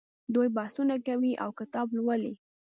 دوی 0.33 0.47
بحثونه 0.57 0.95
کوي 1.07 1.31
او 1.43 1.49
کتاب 1.59 1.87
لوالي. 1.97 2.33